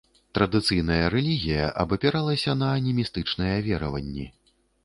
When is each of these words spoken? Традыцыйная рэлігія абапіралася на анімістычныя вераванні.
Традыцыйная 0.35 1.03
рэлігія 1.15 1.67
абапіралася 1.85 2.57
на 2.63 2.73
анімістычныя 2.79 3.55
вераванні. 3.69 4.25